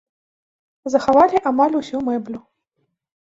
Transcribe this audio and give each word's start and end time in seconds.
Захавалі 0.93 1.37
амаль 1.51 1.77
усю 1.81 1.97
мэблю. 2.07 2.39